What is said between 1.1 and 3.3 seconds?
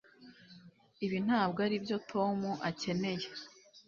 ntabwo aribyo Tom akeneye